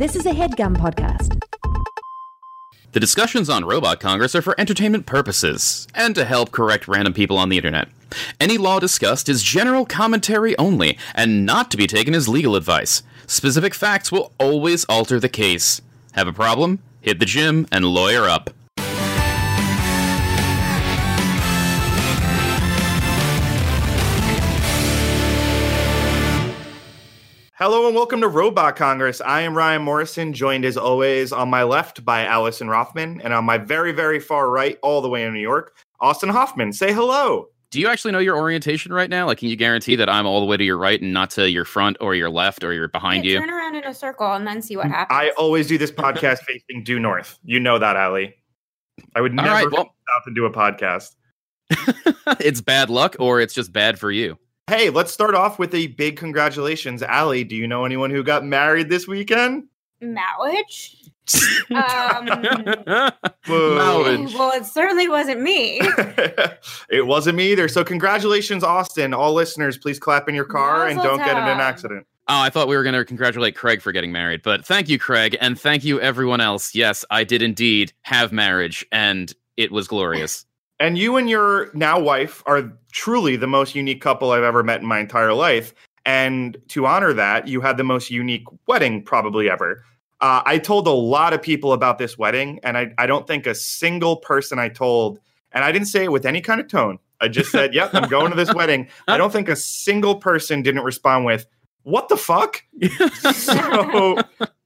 [0.00, 1.38] This is a headgum podcast.
[2.92, 7.36] The discussions on Robot Congress are for entertainment purposes and to help correct random people
[7.36, 7.88] on the internet.
[8.40, 13.02] Any law discussed is general commentary only and not to be taken as legal advice.
[13.26, 15.82] Specific facts will always alter the case.
[16.12, 16.78] Have a problem?
[17.02, 18.48] Hit the gym and lawyer up.
[27.60, 29.20] Hello and welcome to Robot Congress.
[29.20, 33.44] I am Ryan Morrison, joined as always on my left by Allison Rothman, and on
[33.44, 36.72] my very, very far right, all the way in New York, Austin Hoffman.
[36.72, 37.48] Say hello.
[37.70, 39.26] Do you actually know your orientation right now?
[39.26, 41.50] Like, can you guarantee that I'm all the way to your right and not to
[41.50, 43.38] your front or your left or you're behind Yeah, you?
[43.40, 45.14] Turn around in a circle and then see what happens.
[45.14, 47.38] I always do this podcast facing due north.
[47.44, 48.34] You know that, Ali.
[49.14, 51.14] I would All never right, well- south and do a podcast.
[52.40, 54.38] it's bad luck or it's just bad for you.
[54.70, 57.02] Hey, let's start off with a big congratulations.
[57.02, 59.64] Ali, do you know anyone who got married this weekend?
[60.00, 60.96] Marriage?
[61.70, 64.34] Um, Marriage.
[64.34, 65.80] well, it certainly wasn't me.
[66.90, 67.68] it wasn't me either.
[67.68, 69.14] So, congratulations, Austin.
[69.14, 72.06] All listeners, please clap in your car and don't get in an accident.
[72.28, 74.98] Oh, I thought we were going to congratulate Craig for getting married, but thank you,
[74.98, 76.74] Craig, and thank you, everyone else.
[76.74, 80.44] Yes, I did indeed have marriage, and it was glorious.
[80.80, 84.80] And you and your now wife are truly the most unique couple I've ever met
[84.80, 85.74] in my entire life.
[86.06, 89.84] And to honor that, you had the most unique wedding probably ever.
[90.22, 93.46] Uh, I told a lot of people about this wedding, and I, I don't think
[93.46, 95.20] a single person I told,
[95.52, 96.98] and I didn't say it with any kind of tone.
[97.20, 98.88] I just said, Yep, I'm going to this wedding.
[99.06, 101.46] I don't think a single person didn't respond with,
[101.82, 102.62] What the fuck?
[103.34, 104.18] so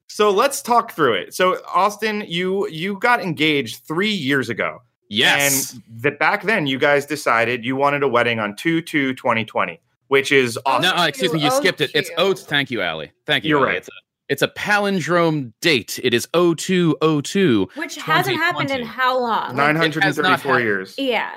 [0.09, 1.35] so let's talk through it.
[1.35, 4.81] So Austin, you you got engaged three years ago.
[5.09, 5.73] Yes.
[5.75, 9.81] And that back then you guys decided you wanted a wedding on 2 2 2020,
[10.09, 10.83] which is awesome.
[10.83, 11.91] no, uh, excuse me, you Oh, skipped it.
[11.95, 12.19] It's cute.
[12.19, 12.35] O.
[12.35, 13.13] Thank you, Allie.
[13.27, 13.51] Thank you.
[13.51, 13.69] You're Allie.
[13.69, 13.77] right.
[13.79, 13.93] It's a,
[14.31, 16.01] it's a palindrome date.
[16.03, 17.69] It is 0202.
[17.77, 19.55] Which hasn't happened in how long?
[19.57, 20.95] Nine- has not 934 years.
[20.99, 21.31] Yeah.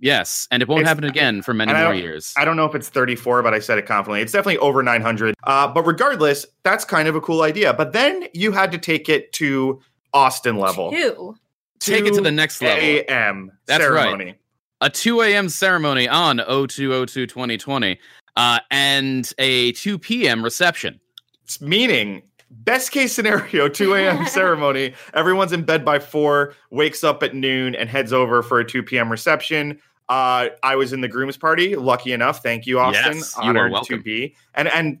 [0.00, 2.34] Yes, and it won't It's- happen again for many more years.
[2.36, 4.20] I don't know if it's 34, but I said it confidently.
[4.20, 5.36] It's definitely over 900.
[5.44, 7.72] Uh, but regardless, that's kind of a cool idea.
[7.72, 9.80] But then you had to take it to
[10.12, 10.90] Austin level.
[10.90, 11.36] Two.
[11.84, 12.82] Take it to the next level.
[12.82, 13.50] a.m.
[13.66, 14.36] That's right.
[14.80, 15.48] a 2 a.m.
[15.48, 17.98] ceremony on 0202 2020
[18.36, 20.42] uh, and a 2 p.m.
[20.42, 21.00] reception.
[21.44, 24.26] It's Meaning, best case scenario, 2 a.m.
[24.28, 24.94] ceremony.
[25.14, 28.82] Everyone's in bed by 4, wakes up at noon, and heads over for a 2
[28.82, 29.10] p.m.
[29.10, 29.80] reception.
[30.08, 31.76] Uh, I was in the groom's party.
[31.76, 32.42] Lucky enough.
[32.42, 33.16] Thank you, Austin.
[33.16, 33.98] Yes, you are Honored welcome.
[33.98, 34.34] to be.
[34.54, 34.98] And, and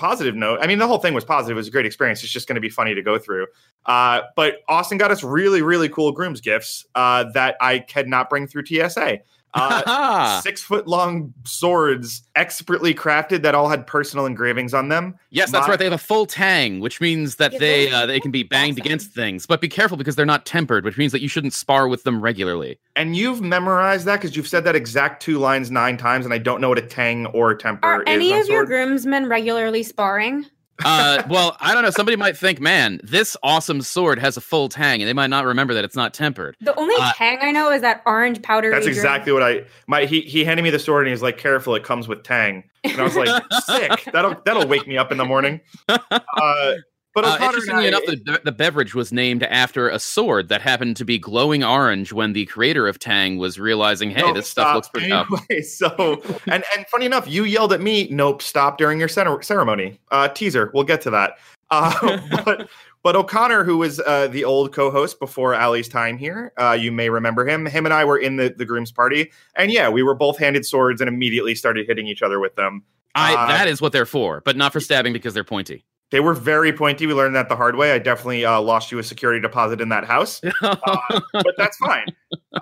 [0.00, 1.56] positive note, I mean, the whole thing was positive.
[1.56, 2.22] It was a great experience.
[2.24, 3.46] It's just going to be funny to go through.
[3.84, 8.46] Uh, but Austin got us really, really cool groom's gifts uh, that I cannot bring
[8.46, 9.18] through TSA.
[9.54, 15.16] Uh, six foot long swords, expertly crafted, that all had personal engravings on them.
[15.30, 15.78] yes, that's my- right.
[15.78, 18.78] They have a full tang, which means that Yeah, they uh, they can be banged
[18.78, 18.86] Awesome.
[18.86, 19.46] against things.
[19.46, 22.20] But be careful because they're not tempered, which means that you shouldn't spar with them
[22.20, 22.78] regularly.
[22.96, 26.38] And you've memorized that because you've said that exact two lines nine times, and I
[26.38, 28.04] don't know what a tang or a temper Are is.
[28.06, 30.46] any on of your groomsmen regularly sparring?
[30.84, 31.90] Uh, well, I don't know.
[31.90, 35.44] Somebody might think, man, this awesome sword has a full tang, and they might not
[35.44, 36.56] remember that it's not tempered.
[36.60, 38.70] The only Uh, tang I know is that orange powder.
[38.70, 39.64] That's exactly what I.
[39.86, 42.64] My he he handed me the sword and he's like, "Careful, it comes with tang."
[42.84, 44.08] And I was like, "Sick!
[44.12, 46.74] That'll that'll wake me up in the morning." Uh,
[47.14, 50.96] but Uh, interestingly I- enough, the, the beverage was named after a sword that happened
[50.98, 54.64] to be glowing orange when the creator of Tang was realizing, hey, Nope, this stuff
[54.64, 54.74] stop.
[54.76, 55.26] looks pretty up.
[55.50, 59.42] Anyway, so and and funny enough, you yelled at me, "Nope, stop!" during your center-
[59.42, 59.98] ceremony.
[60.10, 60.70] Uh, teaser.
[60.74, 61.38] We'll get to that.
[61.70, 62.68] Uh, but
[63.02, 67.08] but O'Connor, who was uh, the old co-host before Ali's time here, uh, you may
[67.08, 67.64] remember him.
[67.66, 70.66] Him and I were in the the groom's party, and yeah, we were both handed
[70.66, 72.82] swords and immediately started hitting each other with them.
[73.14, 75.84] I, Uh, that is what they're for, but not for stabbing because they're pointy.
[76.10, 77.06] They were very pointy.
[77.06, 77.92] We learned that the hard way.
[77.92, 82.06] I definitely uh, lost you a security deposit in that house, uh, but that's fine.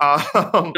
[0.01, 0.73] Um,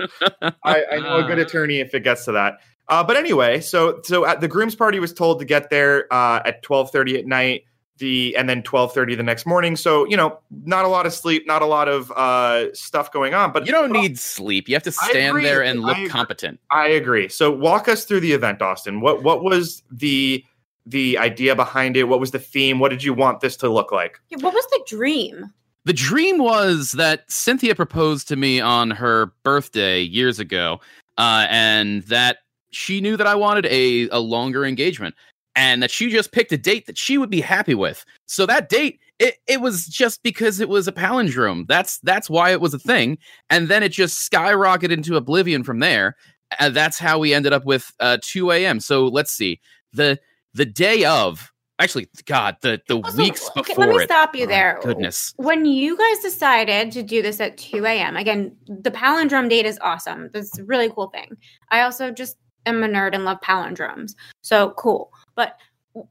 [0.63, 2.59] I, I know a good attorney if it gets to that.
[2.87, 6.41] Uh, but anyway, so so at the groom's party was told to get there uh,
[6.45, 7.65] at twelve thirty at night.
[7.97, 9.75] The and then twelve thirty the next morning.
[9.75, 13.33] So you know, not a lot of sleep, not a lot of uh, stuff going
[13.33, 13.51] on.
[13.51, 14.67] But you don't need sleep.
[14.67, 16.09] You have to stand there and look agree.
[16.09, 16.59] competent.
[16.71, 17.29] I agree.
[17.29, 19.01] So walk us through the event, Austin.
[19.01, 20.43] What what was the
[20.85, 22.05] the idea behind it?
[22.05, 22.79] What was the theme?
[22.79, 24.19] What did you want this to look like?
[24.29, 25.51] Yeah, What was the dream?
[25.85, 30.79] The dream was that Cynthia proposed to me on her birthday years ago,
[31.17, 32.39] uh, and that
[32.71, 35.15] she knew that I wanted a, a longer engagement,
[35.55, 38.05] and that she just picked a date that she would be happy with.
[38.27, 41.67] So that date, it, it was just because it was a palindrome.
[41.67, 43.17] That's that's why it was a thing,
[43.49, 46.15] and then it just skyrocketed into oblivion from there.
[46.59, 48.81] And that's how we ended up with uh, 2 a.m.
[48.81, 49.61] So let's see
[49.93, 50.19] the
[50.53, 54.07] the day of Actually, God, the the Also, weeks okay, before let me it.
[54.07, 54.79] stop you Oh, there.
[54.83, 55.33] Goodness.
[55.37, 59.79] When you guys decided to do this at 2 a.m., again, the palindrome date is
[59.81, 60.29] awesome.
[60.31, 61.35] That's a really cool thing.
[61.69, 62.37] I also just
[62.67, 64.13] am a nerd and love palindromes.
[64.41, 65.11] So cool.
[65.33, 65.57] But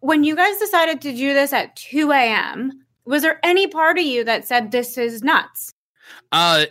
[0.00, 2.72] when you guys decided to do this at 2 a.m.,
[3.04, 5.72] was there any part of you that said this is nuts?
[6.32, 6.64] Uh,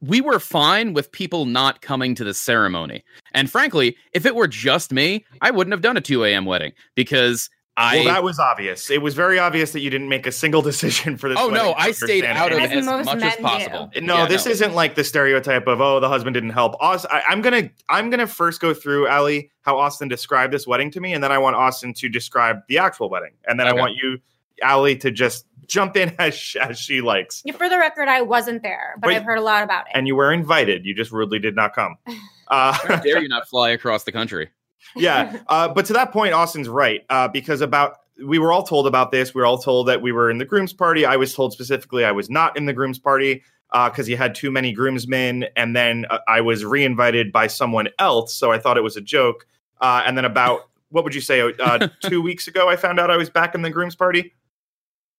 [0.00, 3.04] we were fine with people not coming to the ceremony.
[3.32, 6.44] And frankly, if it were just me, I wouldn't have done a 2 a.m.
[6.44, 7.96] wedding because I.
[7.96, 8.88] well, that was obvious.
[8.88, 11.38] It was very obvious that you didn't make a single decision for this.
[11.40, 12.70] oh wedding no, I stayed out of it.
[12.70, 13.42] As as much as men do.
[13.42, 13.90] possible.
[14.02, 16.76] No, Yeah, this isn't like the stereotype of oh the husband didn't help.
[16.80, 20.90] Aus- I, I'm gonna I'm gonna first go through Ali how Austin described this wedding
[20.92, 23.76] to me, and then I want Austin to describe the actual wedding, and then Okay.
[23.76, 24.18] I want you,
[24.62, 27.42] Ali, to just jump in as sh- as she likes.
[27.56, 29.16] For the record, I wasn't there, but Wait.
[29.16, 29.92] I've heard a lot about it.
[29.94, 30.84] And you were invited.
[30.84, 31.96] You just rudely did not come.
[32.48, 34.50] Uh, How dare you not fly across the country?
[34.94, 38.86] yeah, uh, but to that point, Austin's right uh, because about we were all told
[38.86, 39.34] about this.
[39.34, 41.06] We were all told that we were in the groom's party.
[41.06, 44.50] I was told specifically I was not in the groom's party because he had too
[44.50, 48.82] many groomsmen, and then uh, I was re-invited by someone else, so I thought it
[48.82, 49.46] was a joke.
[49.80, 51.40] Uh, and then about what would you say?
[51.40, 54.32] Uh, two weeks ago, I found out I was back in the groom's party.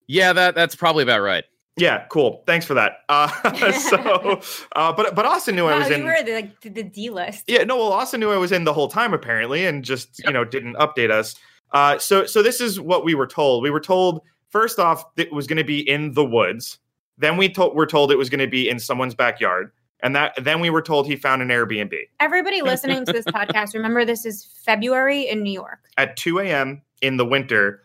[0.06, 1.44] Yeah, that that's probably about right.
[1.78, 2.42] Yeah, cool.
[2.46, 3.00] Thanks for that.
[3.08, 3.28] Uh,
[3.72, 4.40] so,
[4.76, 6.04] uh, but but Austin knew I wow, was you in.
[6.04, 7.44] were the, like, the D list.
[7.46, 10.32] Yeah, no, well, Austin knew I was in the whole time apparently, and just you
[10.32, 11.36] know didn't update us.
[11.72, 13.62] Uh, so so this is what we were told.
[13.62, 16.78] We were told first off that it was going to be in the woods.
[17.18, 19.70] Then we told were told it was going to be in someone's backyard,
[20.02, 23.74] and that then we were told he found an Airbnb Everybody listening to this podcast,
[23.74, 25.80] remember this is February in New York.
[25.98, 26.80] at 2 a.m.
[27.02, 27.82] in the winter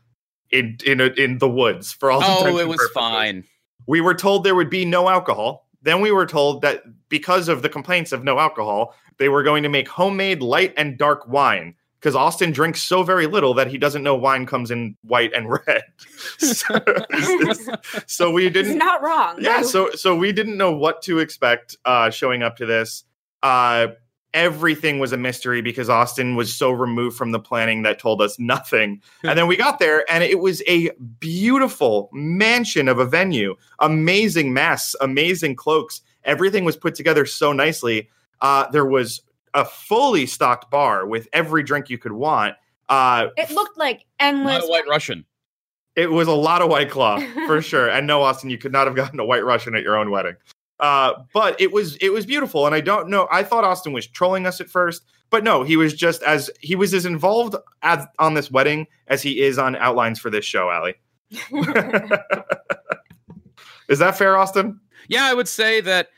[0.52, 2.22] in in a, in the woods for all.
[2.24, 2.94] Oh, intents it was purposes.
[2.94, 3.44] fine.
[3.88, 5.68] We were told there would be no alcohol.
[5.82, 9.64] Then we were told that because of the complaints of no alcohol, they were going
[9.64, 13.78] to make homemade light and dark wine because Austin drinks so very little that he
[13.78, 15.84] doesn't know wine comes in white and red.
[16.38, 16.80] so,
[18.08, 19.38] so we didn't not wrong.
[19.40, 23.04] yeah, so so we didn't know what to expect uh showing up to this.
[23.44, 23.88] Uh
[24.34, 28.40] everything was a mystery because Austin was so removed from the planning that told us
[28.40, 29.02] nothing.
[29.24, 30.90] and then we got there and it was a
[31.20, 33.56] beautiful mansion of a venue.
[33.80, 36.02] Amazing masks, amazing cloaks.
[36.24, 38.10] Everything was put together so nicely.
[38.42, 39.22] Uh there was
[39.54, 42.56] a fully stocked bar with every drink you could want.
[42.90, 44.64] Uh it looked like Not endless.
[44.66, 45.26] a white Russian.
[45.96, 47.90] it was a lot of white claw for sure.
[47.90, 50.36] And no, Austin, you could not have gotten a white Russian at your own wedding.
[50.82, 53.28] Uh, but it was it was beautiful, and I don't know.
[53.32, 56.76] I thought Austin was trolling us at first, but no, he was just as he
[56.76, 60.72] was as involved as, on this wedding as he is on outlines for this show.
[60.72, 60.96] Allie,
[63.90, 64.80] is that fair, Austin?
[65.08, 66.10] Yeah, I would say that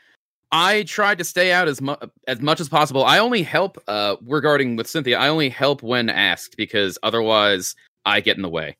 [0.53, 1.95] I tried to stay out as mu-
[2.27, 3.03] as much as possible.
[3.03, 5.19] I only help uh regarding with Cynthia.
[5.19, 7.75] I only help when asked because otherwise
[8.05, 8.77] I get in the way.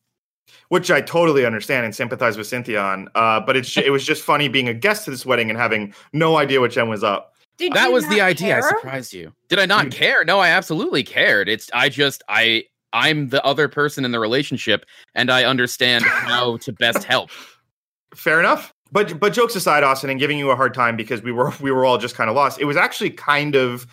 [0.74, 3.08] Which I totally understand and sympathize with Cynthia on.
[3.14, 5.94] Uh, but it's it was just funny being a guest to this wedding and having
[6.12, 7.32] no idea what Jen was up.
[7.58, 8.56] Did That was the not idea.
[8.56, 8.68] I care?
[8.70, 9.32] surprised you.
[9.48, 10.24] Did I not You- care?
[10.24, 11.48] No, I absolutely cared.
[11.48, 14.84] It's I just I I'm the other person in the relationship
[15.14, 17.30] and I understand how to best help.
[18.16, 18.72] Fair enough.
[18.90, 21.70] But but jokes aside, Austin, and giving you a hard time because we were we
[21.70, 22.60] were all just kind of lost.
[22.60, 23.86] It was actually kind of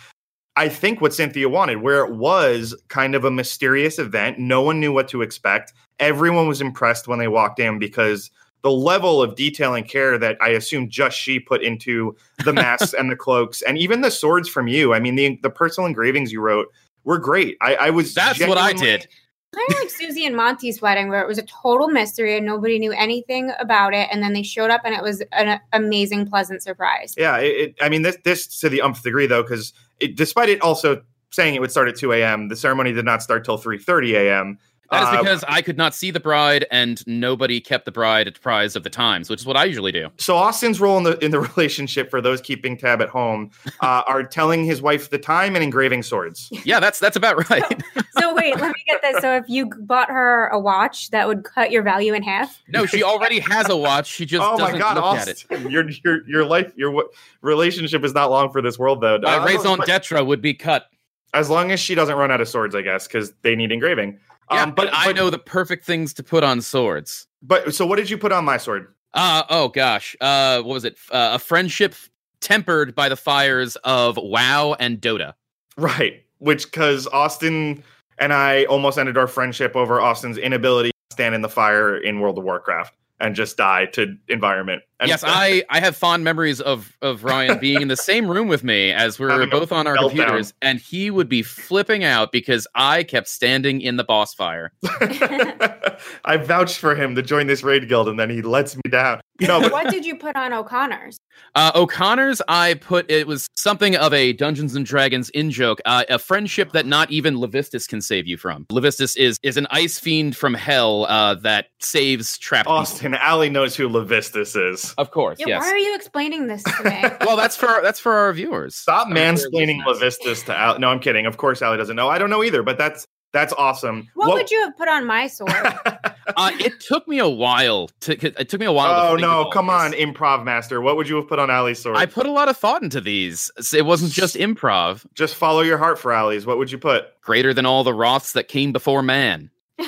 [0.56, 4.38] I think what Cynthia wanted, where it was kind of a mysterious event.
[4.38, 5.72] No one knew what to expect.
[5.98, 8.30] Everyone was impressed when they walked in because
[8.62, 12.94] the level of detail and care that I assume just she put into the masks
[12.94, 14.94] and the cloaks and even the swords from you.
[14.94, 16.68] I mean, the the personal engravings you wrote
[17.04, 17.56] were great.
[17.60, 19.06] I, I was That's what I did.
[19.54, 22.78] Kind of like Susie and Monty's wedding, where it was a total mystery and nobody
[22.78, 26.62] knew anything about it, and then they showed up and it was an amazing, pleasant
[26.62, 27.14] surprise.
[27.18, 29.74] Yeah, it, it, I mean this this to the umpth degree though, because
[30.08, 33.44] despite it also saying it would start at two a.m., the ceremony did not start
[33.44, 34.58] till three thirty a.m.
[34.92, 38.26] That is Uh, because I could not see the bride and nobody kept the bride
[38.28, 40.08] at the apprised of the times, which is what I usually do.
[40.18, 44.02] so Austin's role in the in the relationship for those keeping tab at home uh,
[44.06, 46.50] are telling his wife the time and engraving swords.
[46.64, 47.82] Yeah, that's that's about right.
[48.18, 49.20] So wait, let me get this.
[49.20, 52.62] So if you bought her a watch, that would cut your value in half.
[52.68, 54.06] No, she already has a watch.
[54.06, 55.44] She just oh doesn't my god, look at it.
[55.50, 57.08] Austin, your your your life your w-
[57.40, 59.18] relationship is not long for this world though.
[59.18, 60.86] My Uh, raison but d'etre would be cut.
[61.34, 64.18] as long as she doesn't run out of swords, I guess, because they need engraving.
[64.52, 67.26] Yeah, Um, but, but I know the perfect things to put on swords.
[67.42, 68.94] But so, what did you put on my sword?
[69.14, 70.16] Uh oh gosh.
[70.20, 70.96] Uh what was it?
[71.10, 71.94] Uh, a friendship
[72.40, 75.34] tempered by the fires of WoW and Dota.
[75.76, 76.24] Right.
[76.38, 77.84] Which because Austin
[78.18, 82.20] and I almost ended our friendship over Austin's inability to stand in the fire in
[82.20, 84.82] World of Warcraft and just die to environment.
[85.02, 88.48] And- yes, I, I have fond memories of, of Ryan being in the same room
[88.48, 90.08] with me as we were both on our meltdown.
[90.08, 94.72] computers, and he would be flipping out because I kept standing in the boss fire.
[96.24, 99.20] I vouched for him to join this raid guild, and then he lets me down.
[99.40, 101.18] No, but what did you put on O'Connor's?
[101.54, 106.04] Uh, O'Connor's, I put it was something of a Dungeons and Dragons in joke, uh,
[106.08, 108.66] a friendship that not even Levistus can save you from.
[108.66, 112.78] Levistus is is an ice fiend from hell uh, that saves trapped people.
[112.78, 114.91] Austin, Allie knows who Levistus is.
[114.98, 115.62] Of course, Yeah, yes.
[115.62, 117.02] Why are you explaining this to me?
[117.26, 118.74] well, that's for that's for our viewers.
[118.74, 120.18] Stop Our viewers mansplaining listeners.
[120.18, 120.78] Levistus to Allie.
[120.78, 121.26] No, I'm kidding.
[121.26, 122.08] Of course, Allie doesn't know.
[122.08, 124.08] I don't know either, but that's that's awesome.
[124.14, 125.50] what, would you have put on my sword?
[126.36, 128.12] Uh, it took me a while to.
[128.12, 128.94] It took me a while.
[128.94, 129.30] to oh think no!
[129.44, 130.80] all Come on, improv master.
[130.80, 131.96] What would you have put on Allie's sword?
[131.96, 133.50] I put a lot of thought into these.
[133.74, 135.04] It wasn't just improv.
[135.14, 136.46] Just follow your heart for Allie's.
[136.46, 137.20] What would you put?
[137.22, 139.50] Greater than all the Roths that came before man.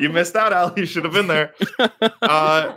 [0.00, 0.72] you missed out, Allie.
[0.76, 1.54] You should have been there.
[2.22, 2.72] Uh,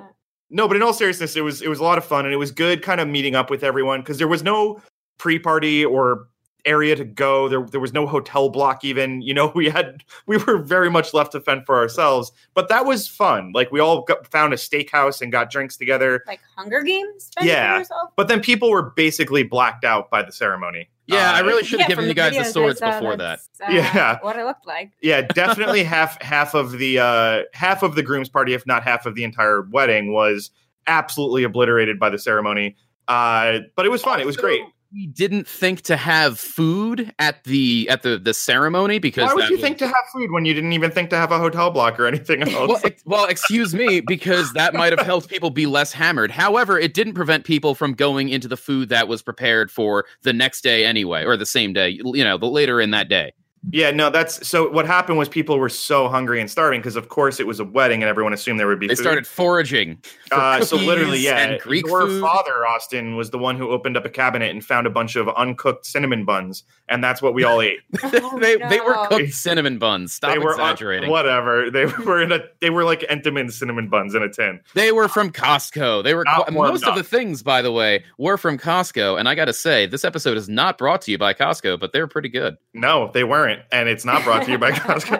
[0.49, 2.37] no, but in all seriousness, it was it was a lot of fun and it
[2.37, 4.81] was good kind of meeting up with everyone because there was no
[5.17, 6.27] pre-party or
[6.69, 7.49] area to go.
[7.49, 9.21] There there was no hotel block even.
[9.21, 12.85] You know, we had we were very much left to fend for ourselves, but that
[12.85, 13.51] was fun.
[13.53, 16.23] Like we all got, found a steakhouse and got drinks together.
[16.27, 17.31] like Hunger Games?
[17.41, 17.83] Yeah.
[18.15, 20.89] But then people were basically blacked out by the ceremony.
[21.07, 23.15] Yeah, I Uh, really should have Yeah, given you guys the videos swords saw, before
[23.17, 23.39] that.
[23.67, 24.19] uh, Yeah.
[24.21, 24.91] What it looked like.
[25.01, 29.07] yeah definitely half half of the uh half of the groom's party if not half
[29.07, 30.51] of the entire wedding was
[30.85, 32.75] absolutely obliterated by the ceremony
[33.07, 37.43] uh but it was fun it was great We didn't think to have food at
[37.43, 40.45] the at the the ceremony because why would you was- think to have food when
[40.45, 43.25] you didn't even think to have a hotel block or anything else well, ex- well,
[43.25, 46.31] excuse me, because that might have helped people be less hammered.
[46.31, 50.33] However, it didn't prevent people from going into the food that was prepared for the
[50.33, 51.89] next day anyway, or the same day.
[51.89, 53.33] You know, the later in that day.
[53.71, 57.09] Yeah no that's so what happened was people were so hungry and starving because of
[57.09, 59.03] course it was a wedding and everyone assumed there would be They food.
[59.03, 59.97] started foraging.
[60.29, 61.37] for Uh, so literally, yeah.
[61.39, 62.21] and Greek Your food.
[62.21, 65.27] father, Austin, was the one who opened up a cabinet and found a bunch of
[65.29, 67.79] uncooked cinnamon buns, and that's what we all ate.
[68.21, 70.13] Oh, they, they were cooked cinnamon buns.
[70.13, 71.09] Stop they were un- exaggerating.
[71.09, 71.69] whatever.
[71.71, 72.39] They were in a.
[72.61, 74.59] They were like Entenmann's cinnamon buns in a tin.
[74.75, 76.03] They were from Costco.
[76.03, 79.19] They were Not qu- warmed most of the things, by the way, were from Costco.
[79.19, 81.91] And I got to say, this episode is not brought to you by Costco, but
[81.91, 82.55] they're pretty good.
[82.73, 85.19] No, they weren't, and it's not brought to you by Costco.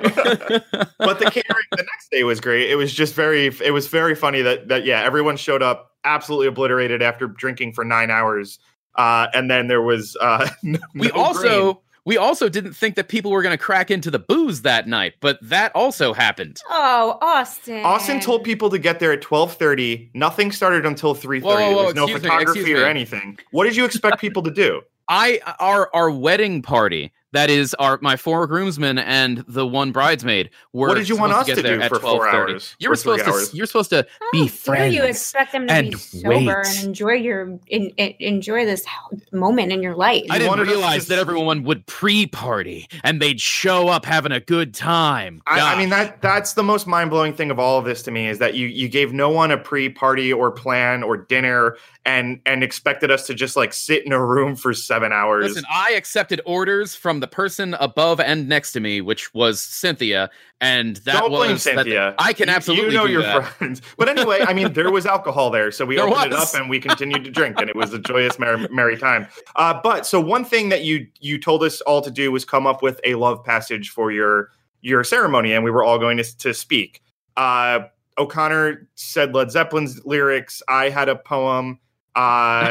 [1.00, 2.70] but the catering the next day was great.
[2.70, 3.48] It was just very.
[3.48, 7.84] It was very funny that that yeah, everyone showed up absolutely obliterated after drinking for
[7.84, 8.60] nine hours,
[8.96, 11.12] uh, and then there was uh, no we grain.
[11.24, 14.88] also we also didn't think that people were going to crack into the booze that
[14.88, 16.58] night, but that also happened.
[16.70, 17.84] Oh, Austin.
[17.86, 20.10] Austin told people to get there at twelve thirty.
[20.14, 21.64] Nothing started until three Whoa, thirty.
[21.66, 22.90] whoa, There was no excuse me, photography or me.
[22.90, 23.38] anything.
[23.52, 24.82] What did you expect people to do?
[25.10, 27.12] I our our wedding party.
[27.32, 30.88] That is our my four groomsmen and the one bridesmaid were.
[30.88, 32.34] What did you want supposed us get to there do at for four 12:30.
[32.34, 33.32] hours You were three supposed to.
[33.32, 33.54] hours?
[33.54, 34.96] You're supposed to How be dare friends.
[34.96, 36.50] you expect them to be sober wait.
[36.50, 38.84] and enjoy your in, in- enjoy this
[39.32, 40.26] moment in your life?
[40.32, 44.74] I didn't realize to- that everyone would pre-party and they'd show up having a good
[44.74, 45.42] time.
[45.46, 48.12] I, I mean that that's the most mind blowing thing of all of this to
[48.12, 51.78] me is that you you gave no one a pre party or plan or dinner
[52.10, 55.46] and and expected us to just like sit in a room for seven hours.
[55.50, 60.30] Listen, I accepted orders from the person above and next to me, which was Cynthia,
[60.60, 62.16] and that Don't was blame that- Cynthia.
[62.18, 63.44] I can You- absolutely you know do your that.
[63.54, 63.82] friends.
[63.98, 66.52] But anyway, I mean, there was alcohol there, so we There opened was.
[66.54, 69.28] it up and we continued to drink, and it was a joyous, merry, merry time.
[69.56, 72.66] Uh, but so one thing that you you told us all to do was come
[72.66, 74.50] up with a love passage for your
[74.82, 77.02] your ceremony, and we were all going to to speak.
[77.38, 77.82] Uh,
[78.18, 80.62] O'Connor said Led Zeppelin's lyrics.
[80.68, 81.80] I had a poem.
[82.16, 82.20] Uh,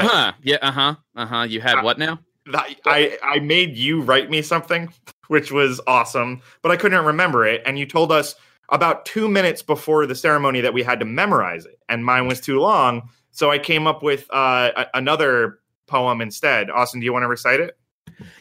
[0.03, 0.33] Uh-huh.
[0.43, 0.95] Yeah, uh-huh.
[1.17, 1.43] Uh-huh.
[1.43, 2.19] You had Uh, what now?
[2.55, 4.93] I, I I made you write me something,
[5.29, 7.63] which was awesome, but I couldn't remember it.
[7.67, 8.35] And you told us
[8.71, 12.41] about two minutes before the ceremony that we had to memorize it, and mine was
[12.41, 16.71] too long, so I came up with uh, a- another poem instead.
[16.71, 17.79] Austin, do you want to recite it?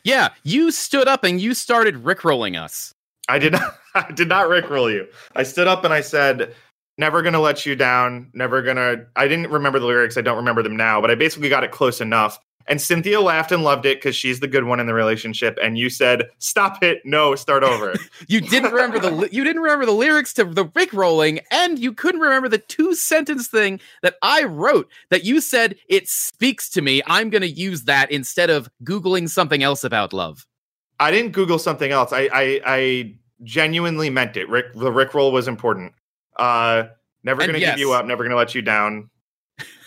[0.03, 2.93] Yeah, you stood up and you started rickrolling us.
[3.29, 3.75] I did not.
[3.95, 5.07] I did not rickroll you.
[5.35, 6.53] I stood up and I said,
[6.97, 8.29] "Never gonna let you down.
[8.33, 10.17] Never gonna." I didn't remember the lyrics.
[10.17, 12.39] I don't remember them now, but I basically got it close enough.
[12.69, 15.57] And Cynthia laughed and loved it because she's the good one in the relationship.
[15.61, 16.99] And you said, "Stop it!
[17.05, 17.95] No, start over."
[18.27, 21.93] You didn't remember the li- you didn't remember the lyrics to the rickrolling, and you
[21.93, 26.81] couldn't remember the two sentence thing that I wrote that you said it speaks to
[26.81, 27.01] me.
[27.05, 30.45] I'm to use that instead of googling something else about love.
[30.99, 32.11] I didn't Google something else.
[32.11, 34.49] I I, I genuinely meant it.
[34.49, 35.93] Rick, the Rickroll was important.
[36.37, 36.87] Uh,
[37.23, 37.71] never gonna yes.
[37.71, 38.05] give you up.
[38.05, 39.09] Never gonna let you down.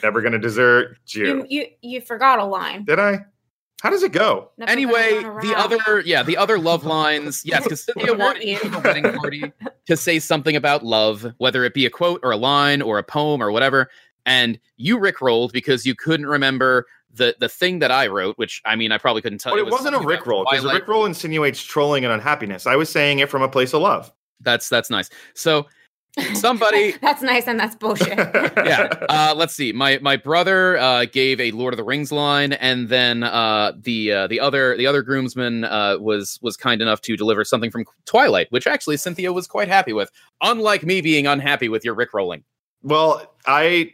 [0.03, 1.27] Never gonna desert you.
[1.27, 2.85] you, you you forgot a line.
[2.85, 3.25] Did I?
[3.83, 4.51] How does it go?
[4.59, 7.43] Never anyway, the other yeah, the other love lines.
[7.45, 8.59] Yes, because Cynthia wanted you.
[8.69, 9.53] the wedding party
[9.87, 13.03] to say something about love, whether it be a quote or a line or a
[13.03, 13.91] poem or whatever.
[14.27, 18.77] And you rickrolled because you couldn't remember the the thing that I wrote, which I
[18.77, 19.67] mean I probably couldn't tell But you.
[19.67, 20.87] it wasn't a something about rickroll because a Twilight.
[20.87, 22.67] rickroll insinuates trolling and unhappiness.
[22.67, 24.13] I was saying it from a place of love.
[24.41, 25.09] That's that's nice.
[25.35, 25.67] So
[26.35, 28.19] somebody that's nice and that's bullshit.
[28.19, 28.89] yeah.
[29.09, 29.73] Uh, let's see.
[29.73, 34.13] My my brother uh, gave a Lord of the Rings line, and then uh, the
[34.13, 37.85] uh, the other the other groomsman uh, was was kind enough to deliver something from
[38.07, 40.11] Twilight, which actually Cynthia was quite happy with.
[40.43, 42.43] Unlike me being unhappy with your Rick rolling.
[42.83, 43.93] Well, I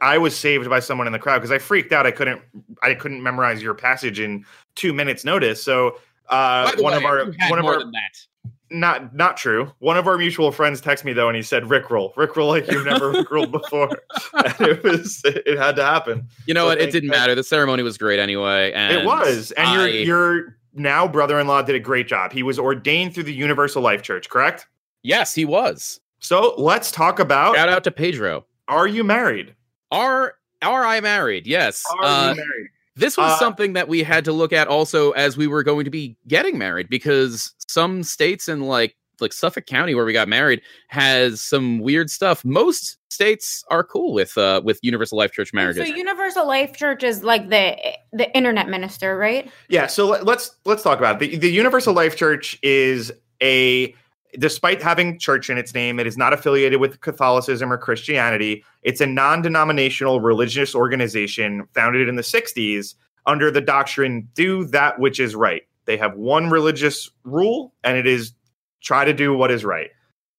[0.00, 2.06] I was saved by someone in the crowd because I freaked out.
[2.06, 2.40] I couldn't
[2.82, 4.44] I couldn't memorize your passage in
[4.74, 5.62] two minutes notice.
[5.62, 8.26] So uh, one way, of our you had one of our that.
[8.72, 9.70] Not not true.
[9.78, 12.84] One of our mutual friends texted me though, and he said Rickroll, Rickroll like you've
[12.86, 13.88] never Rickrolled before.
[14.34, 16.26] and it was it had to happen.
[16.46, 16.80] You know So what?
[16.80, 17.16] It didn't God.
[17.18, 17.34] matter.
[17.34, 18.72] The ceremony was great anyway.
[18.72, 22.32] And it was, and I- your your now brother-in-law did a great job.
[22.32, 24.66] He was ordained through the Universal Life Church, correct?
[25.02, 26.00] yes, he was.
[26.20, 28.46] So let's talk about: Shout out to Pedro.
[28.68, 29.54] Are you married?
[29.90, 31.46] Are are I married?
[31.46, 31.84] Yes.
[31.98, 32.68] Are Uh, you married?
[32.96, 35.84] This was Uh, something that we had to look at also as we were going
[35.84, 40.28] to be getting married because some states in like like Suffolk County where we got
[40.28, 42.44] married has some weird stuff.
[42.44, 45.88] Most states are cool with uh with universal life church marriages.
[45.88, 47.76] So Universal Life Church is like the
[48.12, 49.50] the internet minister, right?
[49.68, 51.30] Yeah, so let, let's let's talk about it.
[51.30, 53.94] The, the Universal Life Church is a
[54.38, 58.64] despite having church in its name, it is not affiliated with Catholicism or Christianity.
[58.82, 62.94] It's a non-denominational religious organization founded in the 60s
[63.26, 65.62] under the doctrine do that which is right.
[65.84, 68.32] They have one religious rule and it is
[68.80, 69.90] try to do what is right.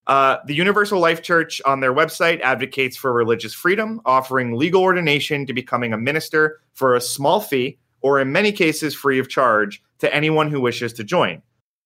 [0.05, 5.45] Uh, the Universal Life Church on their website advocates for religious freedom, offering legal ordination
[5.45, 9.81] to becoming a minister for a small fee, or in many cases free of charge,
[10.00, 11.41] to anyone who wishes to join.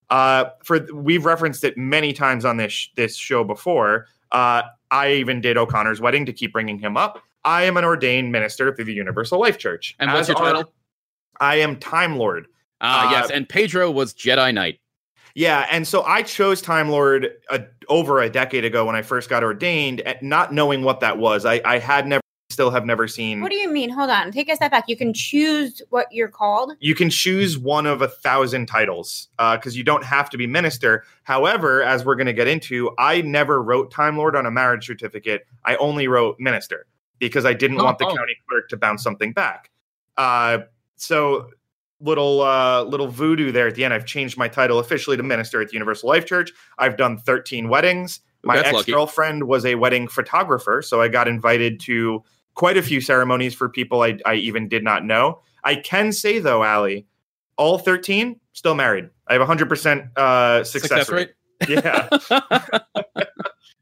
[0.09, 4.07] Uh, for we've referenced it many times on this this show before.
[4.31, 7.21] Uh, I even did O'Connor's wedding to keep bringing him up.
[7.43, 9.95] I am an ordained minister through the Universal Life Church.
[9.99, 10.73] and what's As your are- title?
[11.39, 12.47] I am Time Lord.
[12.81, 14.79] Ah, uh, yes, and Pedro was Jedi Knight.
[15.35, 17.59] Yeah, and so I chose Time Lord uh,
[17.89, 21.45] over a decade ago when I first got ordained, at not knowing what that was.
[21.45, 22.21] I, I had never,
[22.57, 23.39] still have never seen.
[23.39, 23.91] What do you mean?
[23.91, 24.31] Hold on.
[24.31, 24.85] Take a step back.
[24.87, 26.73] You can choose what you're called.
[26.79, 31.03] you can choose one of a thousand titles because you don't have to be minister.
[31.21, 34.87] However, as we're going to get into, I never wrote Time Lord on a marriage
[34.87, 35.45] certificate.
[35.65, 36.87] I only wrote minister
[37.19, 38.15] because I didn't Oh, want the oh.
[38.15, 39.69] county clerk to bounce something back.
[40.17, 40.61] Uh,
[40.95, 41.51] so
[41.99, 43.93] little uh, little voodoo there at the end.
[43.93, 46.51] I've changed my title officially to minister at the Universal Life Church.
[46.79, 48.21] I've done 13 weddings.
[48.43, 52.23] My ex girlfriend was a wedding photographer, so I got invited to
[52.57, 55.41] quite a few ceremonies for people I, I even did not know.
[55.63, 57.05] I can say though, Allie,
[57.55, 59.09] all 13 still married.
[59.27, 61.31] I have 100% uh, success, rate.
[61.67, 62.09] Yeah.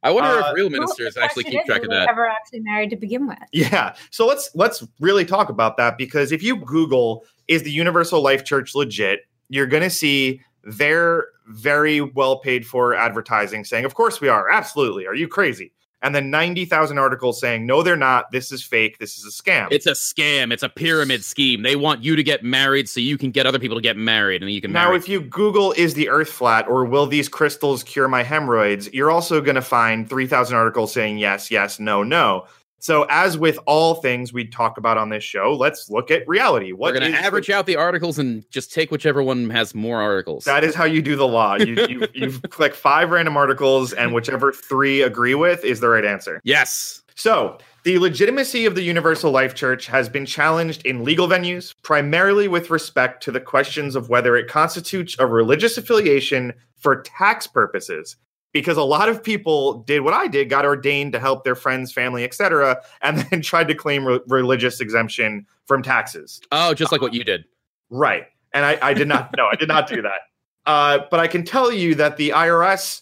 [0.04, 2.10] I wonder Uh, if real ministers the actually keep track of that.
[2.10, 3.40] Ever actually married to begin with?
[3.52, 3.96] Yeah.
[4.12, 8.46] So let's let's really talk about that because if you Google is the Universal Life
[8.46, 14.22] Church legit, you're going to see their very well paid for advertising saying, "Of course
[14.22, 14.50] we are.
[14.50, 15.06] Absolutely.
[15.08, 15.74] Are you crazy?"
[16.06, 18.32] And then 90,000 articles saying, "No, they're not.
[18.32, 19.00] This is fake.
[19.00, 20.54] This is a scam." It's a scam.
[20.54, 21.64] It's a pyramid scheme.
[21.64, 24.44] They want you to get married so you can get other people to get married,
[24.44, 24.98] and then you can now, marry.
[24.98, 29.10] if you Google "Is the Earth flat?" or "Will these crystals cure my hemorrhoids?" you're
[29.10, 32.46] also going to find 3,000 articles saying yes, yes, no, no.
[32.86, 36.72] So, as with all things we talk about on this show, let's look at reality.
[36.72, 39.74] What We're going to the- average out the articles and just take whichever one has
[39.74, 40.44] more articles.
[40.44, 41.56] That is how you do the law.
[41.56, 46.06] You you, you click five random articles, and whichever three agree with is the right
[46.06, 46.40] answer.
[46.44, 47.02] yes.
[47.16, 52.48] So, the legitimacy of the Universal Life Church has been challenged in legal venues, primarily
[52.48, 58.16] with respect to the questions of whether it constitutes a religious affiliation for tax purposes.
[58.56, 61.92] Because a lot of people did what I did, got ordained to help their friends,
[61.92, 66.40] family, etc., and then tried to claim re- religious exemption from taxes.
[66.54, 67.44] Oh, just like what you did.
[67.90, 68.24] Right.
[68.54, 70.12] And I, I did not, no, I did not do that.
[70.68, 73.02] Uh, but I can tell you that the IRS,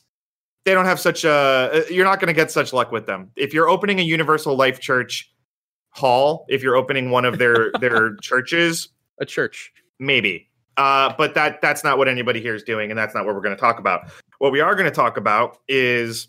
[0.65, 3.31] they don't have such a, you're not going to get such luck with them.
[3.37, 5.31] If you're opening a Universal Life Church
[5.91, 8.89] hall, if you're opening one of their, their churches,
[9.21, 9.71] A church.
[9.97, 10.49] maybe.
[10.75, 13.41] Uh, but that that's not what anybody here is doing, and that's not what we're
[13.41, 14.11] going to talk about.
[14.43, 16.27] What we are going to talk about is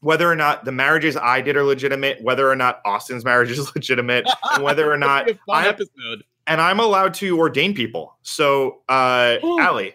[0.00, 3.74] whether or not the marriages I did are legitimate, whether or not Austin's marriage is
[3.74, 6.24] legitimate, and whether or not It'll be a fun I- episode.
[6.46, 8.16] and I'm allowed to ordain people.
[8.22, 9.60] So, uh, Ooh.
[9.60, 9.92] Allie,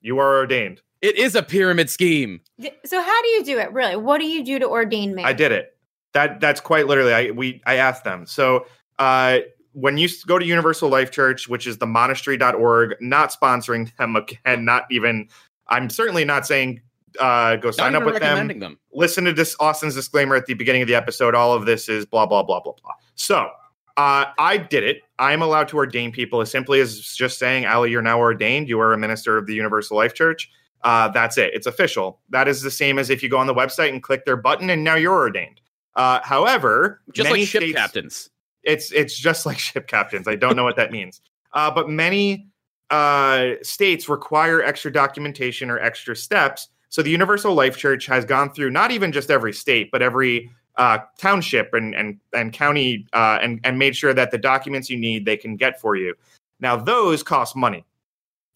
[0.00, 0.80] you are ordained.
[1.02, 2.40] It is a pyramid scheme.
[2.86, 3.70] So how do you do it?
[3.74, 3.96] Really?
[3.96, 5.24] What do you do to ordain me?
[5.24, 5.76] I did it.
[6.14, 7.12] That that's quite literally.
[7.12, 8.24] I we I asked them.
[8.24, 8.64] So,
[8.98, 9.40] uh,
[9.72, 14.16] when you go to Universal Life Church, which is the monastery.org, not sponsoring them
[14.46, 15.28] again, not even,
[15.68, 16.80] I'm certainly not saying
[17.18, 18.22] uh, go sign up with them.
[18.22, 18.78] recommending them.
[18.92, 21.34] Listen to this Austin's disclaimer at the beginning of the episode.
[21.34, 22.92] All of this is blah, blah, blah, blah, blah.
[23.14, 23.48] So
[23.96, 24.98] uh, I did it.
[25.18, 28.68] I am allowed to ordain people as simply as just saying, Ali, you're now ordained.
[28.68, 30.50] You are a minister of the Universal Life Church.
[30.84, 31.52] Uh, that's it.
[31.54, 32.20] It's official.
[32.28, 34.68] That is the same as if you go on the website and click their button
[34.70, 35.60] and now you're ordained.
[35.94, 38.30] Uh, however, Just many like ship states- captains.
[38.62, 40.28] it's it's just like ship captains.
[40.28, 41.22] I don't know what that means.
[41.54, 42.48] Uh, but many
[42.90, 46.68] uh, states require extra documentation or extra steps.
[46.88, 50.50] So the Universal Life Church has gone through not even just every state, but every
[50.76, 54.96] uh, township and and and county uh, and and made sure that the documents you
[54.96, 56.14] need they can get for you.
[56.60, 57.84] Now those cost money.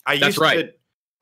[0.06, 0.66] I That's used right.
[0.66, 0.72] to.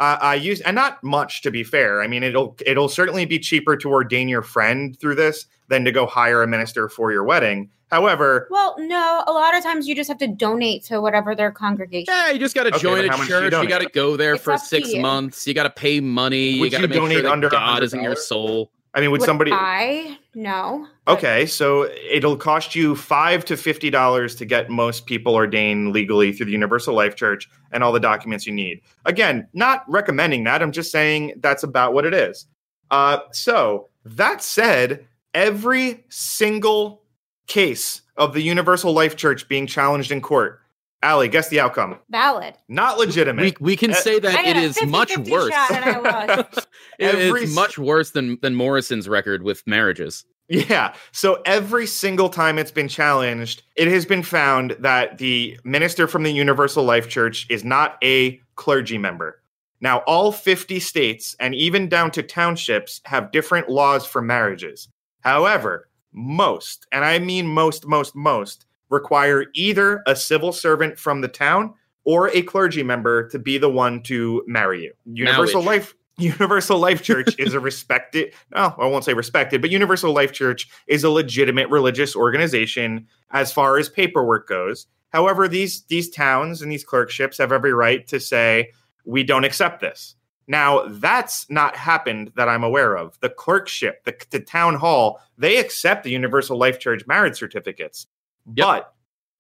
[0.01, 2.03] Uh, I use and not much to be fair.
[2.03, 5.92] I mean, it'll it'll certainly be cheaper to ordain your friend through this than to
[5.92, 7.71] go hire a minister for your wedding.
[7.90, 11.51] However, Well, no, a lot of times you just have to donate to whatever their
[11.51, 12.12] congregation.
[12.14, 13.62] Yeah, you just got to Okay, join a how much do you church.
[13.62, 15.01] You, got to go there It's for six you.
[15.01, 15.46] months.
[15.46, 16.48] You got to pay money.
[16.51, 18.70] you Would got to you make sure donate that under God is in your soul.
[18.94, 19.53] I mean, would Would somebody?
[19.53, 20.87] I no.
[21.07, 26.33] Okay, so it'll cost you five to fifty dollars to get most people ordained legally
[26.33, 28.81] through the Universal Life Church and all the documents you need.
[29.05, 30.62] Again, not recommending that.
[30.62, 32.46] I'm just saying that's about what it is.
[32.90, 37.03] Uh, so that said, every single
[37.49, 40.61] case of the Universal Life Church being challenged in court,
[41.03, 41.99] Allie, guess the outcome.
[42.11, 42.55] Valid.
[42.69, 43.61] Not legitimate.
[43.61, 45.53] We, we can Uh, say that it is it got a is much 50-50 worse.
[45.53, 46.69] shot and I lost.
[46.99, 50.25] it Every is much worse than than Morrison's record with marriages.
[50.49, 50.95] Yeah.
[51.13, 56.23] So every single time it's been challenged, it has been found that the minister from
[56.23, 59.41] the Universal Life Church is not a clergy member.
[59.81, 64.89] Now, all 50 states and even down to townships have different laws for marriages.
[65.21, 71.28] However, most, and I mean most, most, most, require either a civil servant from the
[71.28, 74.92] town or a clergy member to be the one to marry you.
[75.04, 75.83] Universal Marriage.
[75.83, 80.33] Life Universal Life Church is a respected, no, I won't say respected, but Universal Life
[80.33, 84.88] Church is a legitimate religious organization as far as paperwork goes.
[85.11, 88.72] However, these these towns and these clerkships have every right to say
[89.04, 90.16] we don't accept this.
[90.49, 93.21] Now, that's not happened that I'm aware of.
[93.21, 98.07] The clerkship, the, the town hall, they accept the Universal Life Church marriage certificates.
[98.55, 98.67] Yep.
[98.67, 98.95] But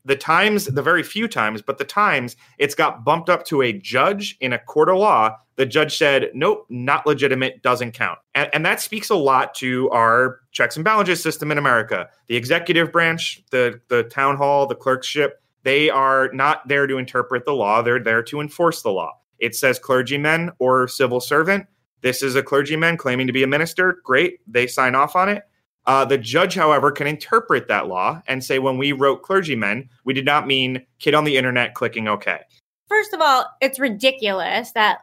[0.04, 3.72] the times, the very few times, but the times it's got bumped up to a
[3.72, 5.36] judge in a court of law.
[5.56, 8.18] The judge said, nope, not legitimate, doesn't count.
[8.34, 12.08] And, and that speaks a lot to our checks and balances system in America.
[12.26, 17.44] The executive branch, the, the town hall, the clerkship, they are not there to interpret
[17.44, 19.18] the law, they're there to enforce the law.
[19.38, 21.66] It says clergyman or civil servant.
[22.00, 24.00] This is a clergyman claiming to be a minister.
[24.04, 24.40] Great.
[24.46, 25.42] They sign off on it.
[25.86, 30.12] Uh, the judge, however, can interpret that law and say, when we wrote clergymen, we
[30.12, 32.40] did not mean kid on the internet clicking OK.
[32.88, 34.98] First of all, it's ridiculous that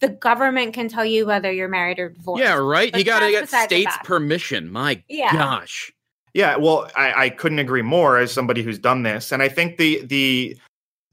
[0.00, 2.42] the government can tell you whether you're married or divorced.
[2.42, 2.90] Yeah, right.
[2.90, 4.70] But you got to get the state's permission.
[4.70, 5.32] My Yeah.
[5.32, 5.92] gosh.
[6.32, 9.78] Yeah, well, I, I couldn't agree more as somebody who's done this, and I think
[9.78, 10.56] the the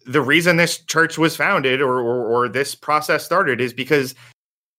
[0.08, 4.15] the reason this church was founded or or, or this process started is because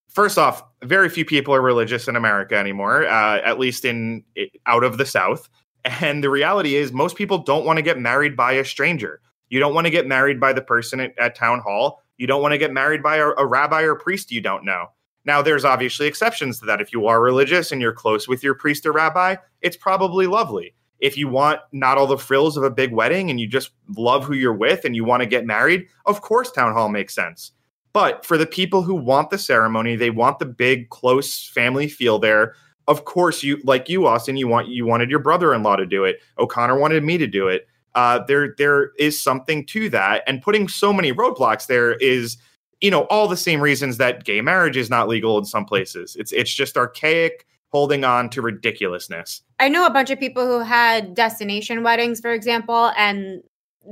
[0.09, 4.25] first off, very few people are religious in America anymore, uh, at least in
[4.67, 5.49] out of the South.
[5.85, 9.21] And the reality is, most people don't want to get married by a stranger.
[9.49, 12.03] You don't want to get married by the person at, at town hall.
[12.17, 14.87] You don't want to get married by a, a rabbi or priest you don't know.
[15.25, 16.81] Now, there's obviously exceptions to that.
[16.81, 20.75] If you are religious and you're close with your priest or rabbi, it's probably lovely.
[21.01, 24.25] If you want not all the frills of a big wedding and you just love
[24.25, 27.53] who you're with and you want to get married, of course, town hall makes sense.
[27.93, 32.19] But for the people who want the ceremony, they want the big, close family feel
[32.19, 32.55] there.
[32.87, 34.37] Of course, you like you, Austin.
[34.37, 36.21] You want you wanted your brother-in-law to do it.
[36.39, 37.67] O'Connor wanted me to do it.
[37.95, 42.39] Uh, there, there is something to that, and putting so many roadblocks there is
[42.81, 46.17] you know all the same reasons that gay marriage is not legal in some places
[46.19, 50.61] it's it's just archaic holding on to ridiculousness I know a bunch of people who
[50.65, 53.43] had destination weddings, for example, and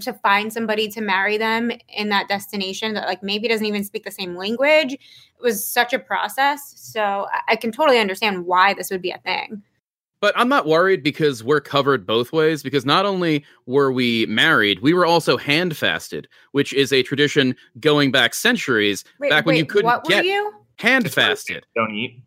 [0.02, 4.04] to find somebody to marry them in that destination that like maybe doesn't even speak
[4.04, 4.96] the same language
[5.42, 6.74] was such a process.
[6.76, 9.62] So I- I can totally understand why this would be a thing.
[10.20, 12.62] But I'm not worried because we're covered both ways.
[12.62, 17.54] Because not only were we married, we were also hand fasted, which is a tradition
[17.80, 19.04] going back centuries.
[19.20, 20.52] Wait, back when you couldn't what get were you?
[20.78, 21.64] hand fasted.
[21.74, 22.22] don't eat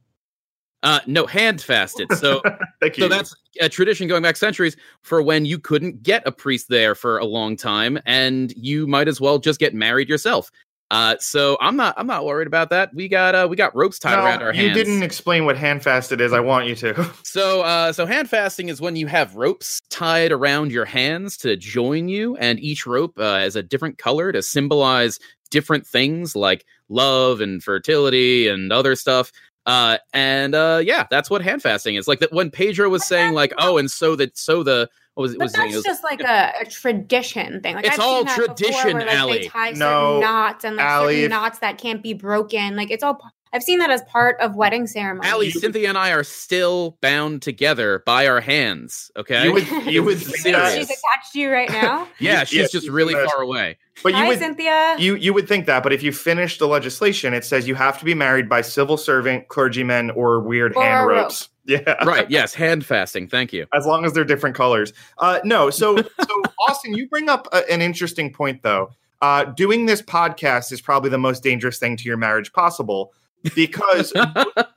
[0.84, 2.12] Uh, no, hand fasted.
[2.13, 2.42] So,
[2.82, 6.32] thank you so that's a tradition going back centuries for when you couldn't get a
[6.32, 10.50] priest there for a long time, and you might as well just get married yourself.
[10.92, 12.94] Uh, so I'm not I'm not worried about that.
[12.96, 14.70] We got uh we got ropes tied No, around our hands.
[14.70, 16.34] you didn't explain what hand fasted is.
[16.34, 17.12] I want you to.
[17.24, 21.56] So, uh, so hand fasting is when you have ropes tied around your hands to
[21.56, 25.20] join you, and each rope uh, is a different color to symbolize
[25.52, 29.32] different things like love and fertility and other stuff.
[29.65, 32.08] Uh, and uh, yeah, that's what hand fasting is.
[32.08, 35.34] Like that when Pedro was saying, like, oh, and so that so the what was
[35.34, 35.39] it?
[35.39, 37.76] But Was, it, it was just like a, a tradition thing.
[37.76, 39.38] Like It's I've all seen that before tradition, where, like, Allie.
[39.39, 42.76] They tie No, certain knots and like Allie, certain if- knots that can't be broken.
[42.76, 43.22] Like it's all.
[43.52, 45.32] P- I've seen that as part of wedding ceremonies.
[45.32, 49.12] Allie, Cynthia, and I are still bound together by our hands.
[49.18, 52.08] Okay, You would you would It's think that, She's attached to you right now.
[52.20, 53.78] yeah, she's yeah, just she's really the far away.
[54.04, 54.96] but you Hi, would Cynthia.
[55.00, 57.98] you you would think that, but if you finish the legislation, it says you have
[58.00, 61.18] to be married by civil servant, clergymen, or weird Or hand a rope.
[61.24, 61.50] ropes.
[61.70, 62.28] Yeah, right?
[62.32, 63.28] Yes, hand fasting.
[63.28, 63.68] Thank you.
[63.74, 64.92] as long as they're different colors.
[65.20, 68.90] Uh, no, so so Austin, you bring up a, an interesting point though.
[69.22, 73.14] Uh, doing this podcast is probably the most dangerous thing to your marriage possible
[73.56, 74.13] because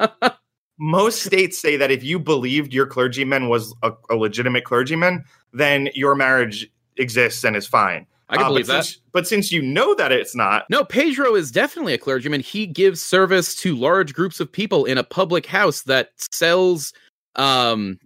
[0.79, 5.89] most states say that if you believed your clergyman was a, a legitimate clergyman, then
[5.95, 8.07] your marriage exists and is fine.
[8.29, 8.85] I can Uh, believe but that.
[8.85, 12.41] Since, but since you know that it's not, No, Pedro is definitely a clergyman.
[12.41, 16.93] He gives service to large groups of people in a public house that sells
[17.37, 17.99] um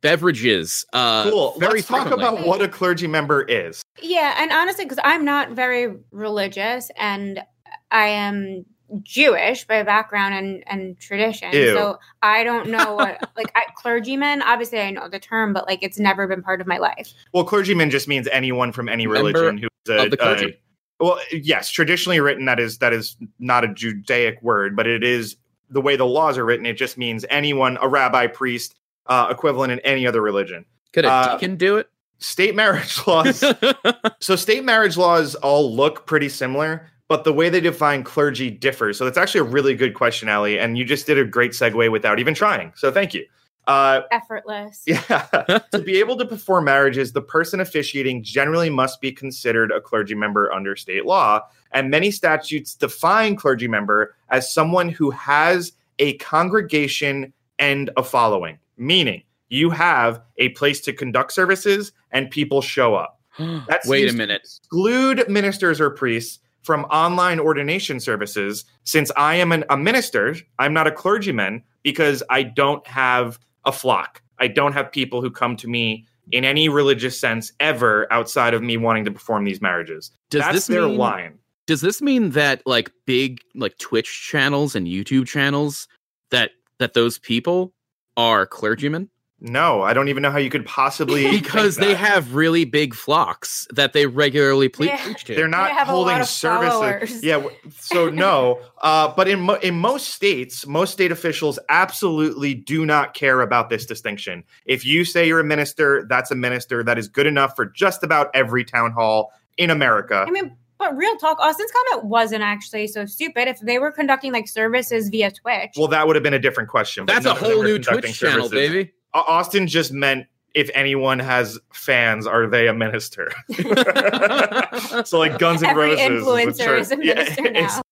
[0.00, 0.84] beverages.
[0.92, 1.54] Uh, cool.
[1.58, 3.82] Very Let's talk about what a clergy member is.
[4.00, 7.42] Yeah, and honestly, because I'm not very religious and
[7.90, 8.64] I am
[9.02, 11.52] Jewish by background and, and tradition.
[11.52, 11.74] Ew.
[11.74, 15.82] So I don't know what, like, I, clergyman, obviously I know the term, but like
[15.82, 17.12] it's never been part of my life.
[17.32, 20.46] Well, clergyman just means anyone from any Member religion who's a, of the clergy.
[20.50, 20.58] a-
[21.04, 25.36] well, yes, traditionally written that is that is not a Judaic word, but it is
[25.68, 26.64] the way the laws are written.
[26.64, 28.76] It just means anyone, a rabbi, priest,
[29.06, 30.64] uh, equivalent in any other religion.
[30.92, 31.88] Could a uh, deacon do it?
[32.18, 33.42] State marriage laws.
[34.20, 38.98] so state marriage laws all look pretty similar, but the way they define clergy differs.
[38.98, 41.90] So that's actually a really good question, Allie, and you just did a great segue
[41.90, 42.72] without even trying.
[42.76, 43.26] So thank you.
[43.66, 44.82] Uh, Effortless.
[44.86, 45.26] yeah.
[45.70, 50.14] to be able to perform marriages, the person officiating generally must be considered a clergy
[50.14, 51.40] member under state law.
[51.70, 58.58] And many statutes define clergy member as someone who has a congregation and a following,
[58.76, 63.20] meaning you have a place to conduct services and people show up.
[63.38, 64.42] That Wait a minute.
[64.42, 68.64] exclude ministers or priests from online ordination services.
[68.84, 73.72] Since I am an, a minister, I'm not a clergyman because I don't have a
[73.72, 74.22] flock.
[74.38, 78.62] I don't have people who come to me in any religious sense ever outside of
[78.62, 80.10] me wanting to perform these marriages.
[80.30, 81.38] Does That's this their mean, line.
[81.66, 85.88] Does this mean that like big like Twitch channels and YouTube channels
[86.30, 87.72] that that those people
[88.16, 89.08] are clergymen
[89.44, 91.96] No, I don't even know how you could possibly because they that.
[91.96, 95.02] have really big flocks that they regularly ple- Yeah.
[95.02, 95.34] preach to.
[95.34, 97.24] They're not have a lot holding services.
[97.24, 97.44] Yeah,
[97.80, 98.60] so no.
[98.80, 103.68] Uh, but in mo- in most states, most state officials absolutely do not care about
[103.68, 104.44] this distinction.
[104.64, 106.84] If you say you're a minister, that's a minister.
[106.84, 110.24] That is good enough for just about every town hall in America.
[110.24, 113.48] I mean, but real talk, Austin's comment wasn't actually so stupid.
[113.48, 116.68] If they were conducting like services via Twitch, Well, that would have been a different
[116.70, 117.06] question.
[117.06, 118.92] That's a none of them whole new conducting Twitch channel, baby.
[119.14, 123.32] Au- Austin just meant if anyone has fans, are they a minister?
[125.04, 127.38] so like Guns and Roses, influencer is a church.
[127.38, 127.82] Yeah, now.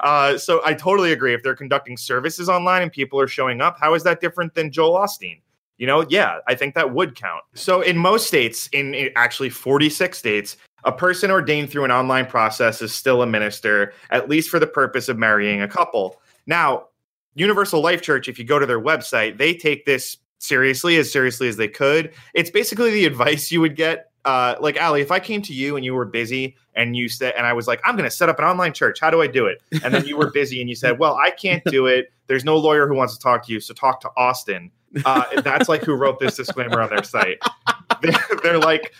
[0.00, 1.34] Uh, so I totally agree.
[1.34, 4.72] If they're conducting services online and people are showing up, how is that different than
[4.72, 5.40] Joel Osteen?
[5.78, 7.44] You know, yeah, I think that would count.
[7.54, 12.26] So in most states, in, in actually 46 states, a person ordained through an online
[12.26, 16.20] process is still a minister, at least for the purpose of marrying a couple.
[16.46, 16.86] Now,
[17.34, 21.48] Universal Life Church, if you go to their website, they take this seriously, as seriously
[21.48, 22.12] as they could.
[22.34, 24.10] It's basically the advice you would get.
[24.24, 27.34] Uh, like Ali, if I came to you and you were busy and you said,
[27.36, 28.98] and I was like, I'm going to set up an online church.
[29.00, 29.62] How do I do it?
[29.84, 32.12] And then you were busy and you said, Well, I can't do it.
[32.26, 34.72] There's no lawyer who wants to talk to you, so talk to Austin.
[35.04, 37.38] Uh, that's like who wrote this disclaimer on their site.
[38.02, 38.92] They're, they're like,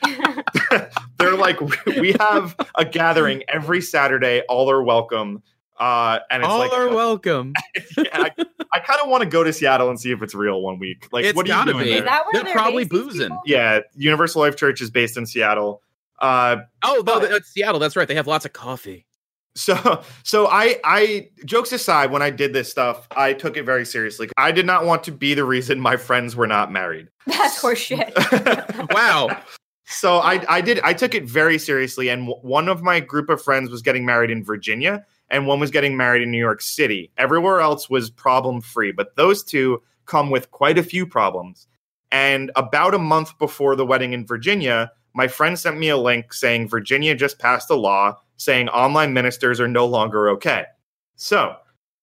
[1.19, 4.41] they're like, we have a gathering every Saturday.
[4.49, 5.43] All are welcome.
[5.79, 7.53] Uh, and it's All like, are welcome.
[7.97, 8.31] yeah, I,
[8.73, 11.09] I kind of want to go to Seattle and see if it's real one week.
[11.13, 11.91] Like, It's what are you gotta doing be.
[11.91, 11.99] there?
[12.01, 13.29] Is that where They're they're probably boozing.
[13.29, 13.43] people?
[13.47, 15.83] Yeah, Universal Life Church is based in Seattle.
[16.19, 17.79] Uh, Oh, no, But- that's Seattle.
[17.79, 18.09] That's right.
[18.09, 19.05] They have lots of coffee.
[19.55, 23.85] so, so I, I, jokes aside, when I did this stuff, I took it very
[23.87, 24.29] seriously.
[24.37, 27.09] I did not want to be the reason my friends were not married.
[27.27, 28.13] That's horseshit.
[28.95, 29.41] Wow.
[29.87, 32.09] so I, I did, I took it very seriously.
[32.09, 35.61] And w- one of my group of friends was getting married in Virginia, and one
[35.61, 37.11] was getting married in New York City.
[37.17, 41.67] Everywhere else was problem free, but those two come with quite a few problems.
[42.13, 46.33] And about a month before the wedding in Virginia, my friend sent me a link
[46.33, 50.65] saying Virginia just passed a law saying online ministers are no longer okay.
[51.17, 51.57] So,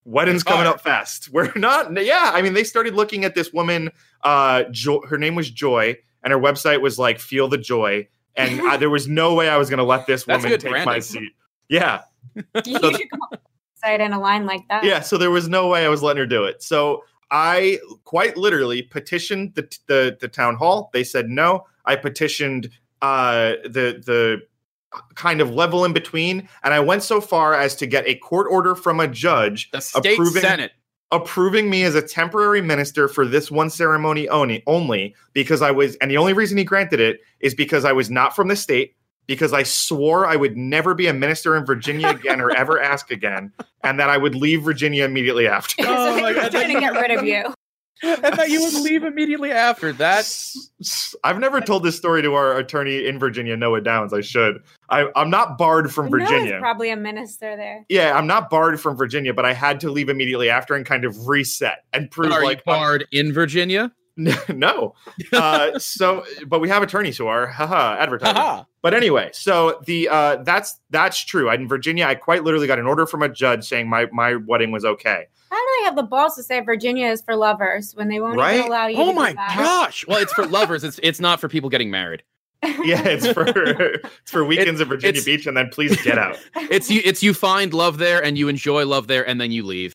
[0.04, 1.28] wedding's coming up fast.
[1.32, 2.32] We're not, yeah.
[2.34, 3.90] I mean, they started looking at this woman.
[4.22, 8.60] Uh, jo- her name was Joy, and her website was like "Feel the Joy," and
[8.68, 11.32] I, there was no way I was going to let this woman take my seat.
[11.68, 12.02] Yeah,
[12.64, 13.40] you So- should come up with
[13.84, 14.82] a in a line like that.
[14.84, 15.00] yeah.
[15.00, 16.62] So there was no way I was letting her do it.
[16.62, 20.90] So I quite literally petitioned the the, the town hall.
[20.94, 21.66] They said no.
[21.84, 22.70] I petitioned
[23.02, 24.42] uh, the the
[25.16, 28.46] kind of level in between, and I went so far as to get a court
[28.50, 30.72] order from a judge The state Approving- senate.
[31.10, 35.96] approving me as a temporary minister for this one ceremony only, only because I was,
[35.96, 38.94] and the only reason he granted it is because I was not from the state,
[39.26, 43.10] because I swore I would never be a minister in Virginia again or ever ask
[43.10, 45.82] again, and that I would leave Virginia immediately after.
[45.82, 46.50] so Oh my God.
[46.50, 47.54] trying to get rid of you.
[48.02, 50.28] and that you would leave immediately after that.
[51.24, 54.12] I've never told this story to our attorney in Virginia, Noah Downs.
[54.12, 54.56] I should.
[54.90, 56.58] I, I'm not barred from Noah's Virginia.
[56.58, 57.86] probably a minister there.
[57.88, 61.04] yeah, I'm not barred from Virginia, but I had to leave immediately after and kind
[61.04, 63.90] of reset and prove Are like you barred in Virginia?
[64.48, 64.94] no.
[65.32, 68.36] Uh, so, but we have attorneys who are haha advertising.
[68.36, 68.64] Haha.
[68.82, 71.50] But anyway, so the uh, that's that's true.
[71.50, 74.70] In Virginia, I quite literally got an order from a judge saying my my wedding
[74.70, 75.26] was okay.
[75.50, 78.36] How do they have the balls to say Virginia is for lovers when they won't
[78.36, 78.56] Right?
[78.56, 78.96] even allow you?
[78.98, 79.56] Oh to do my that?
[79.56, 80.04] gosh!
[80.08, 80.84] Well, it's for lovers.
[80.84, 82.22] It's it's not for people getting married.
[82.84, 86.38] Yeah, it's for it's for weekends in Virginia Beach, and then please get out.
[86.56, 87.02] It's you.
[87.04, 89.92] It's you find love there and you enjoy love there and then you leave.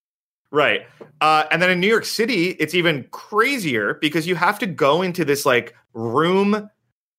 [0.51, 0.87] Right.
[1.21, 5.01] Uh, and then in New York City, it's even crazier because you have to go
[5.01, 6.69] into this like room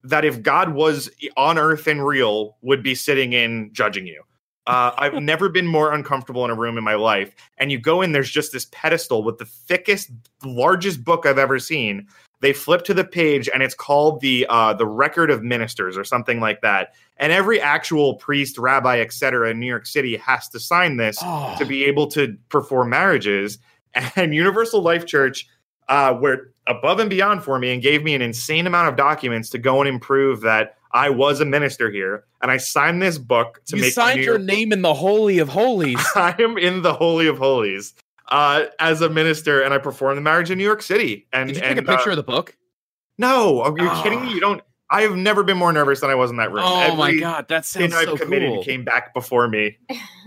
[0.03, 4.23] that if God was on earth and real, would be sitting in judging you.
[4.67, 7.35] Uh, I've never been more uncomfortable in a room in my life.
[7.59, 10.11] And you go in, there's just this pedestal with the thickest,
[10.45, 12.09] largest book I've ever seen.
[12.41, 16.05] They flip to the page, and it's called the uh, the Record of Ministers or
[16.05, 16.95] something like that.
[17.19, 19.51] And every actual priest, rabbi, etc.
[19.51, 21.55] in New York City has to sign this Oh.
[21.59, 23.59] to be able to perform marriages.
[24.15, 25.49] And Universal Life Church
[25.89, 29.51] uh, were above and beyond for me and gave me an insane amount of documents
[29.51, 32.25] to go and improve that I was a minister here.
[32.41, 35.39] And I signed this book to you make signed New your name in the holy
[35.41, 35.99] of holies.
[36.15, 37.95] I am in the Holy of Holies
[38.31, 41.27] uh, as a minister, and I performed the marriage in New York City.
[41.33, 42.57] And Did you and, take a picture uh, of the book?
[43.19, 44.03] no, are you Ah.
[44.03, 44.33] kidding me?
[44.35, 44.63] You don't.
[44.93, 46.65] I have never been more nervous than I was in that room.
[46.67, 48.65] Oh my Every god, that sin sounds I've so committed cool.
[48.65, 49.79] came back before me.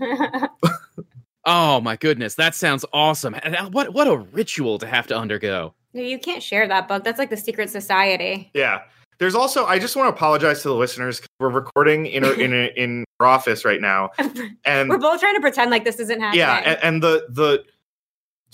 [1.46, 3.36] Oh my goodness, that sounds awesome.
[3.42, 5.74] And uh, what what a ritual to have to undergo.
[5.92, 7.04] you can't share that book.
[7.04, 8.50] That's like the secret society.
[8.54, 8.80] Yeah.
[9.18, 11.20] There's also I just want to apologize to the listeners.
[11.38, 14.08] We're recording in a, in a, in our office right now,
[14.64, 16.38] and We're both trying to pretend like this isn't happening.
[16.40, 17.62] yeah, and, and the the